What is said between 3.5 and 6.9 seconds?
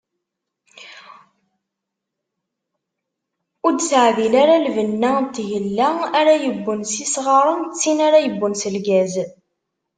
Ur d-teɛdil ara lbenna n tgella ara yewwen